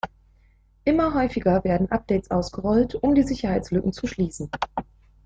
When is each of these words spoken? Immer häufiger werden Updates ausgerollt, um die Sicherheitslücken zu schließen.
Immer 0.83 1.13
häufiger 1.13 1.63
werden 1.63 1.91
Updates 1.91 2.31
ausgerollt, 2.31 2.95
um 2.95 3.13
die 3.13 3.21
Sicherheitslücken 3.21 3.93
zu 3.93 4.07
schließen. 4.07 4.49